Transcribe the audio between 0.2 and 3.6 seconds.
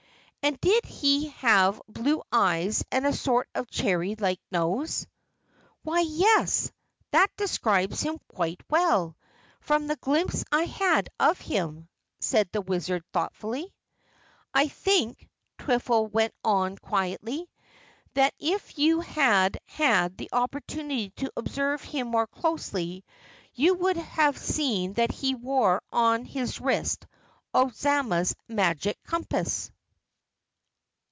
And did he have blue eyes and a sort